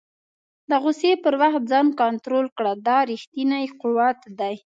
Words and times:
د 0.69 0.71
غوسې 0.83 1.11
پر 1.23 1.33
وخت 1.41 1.61
ځان 1.71 1.87
کنټرول 2.01 2.47
کړه، 2.57 2.73
دا 2.87 2.97
ریښتنی 3.11 3.65
قوت 3.81 4.19
دی. 4.39 4.55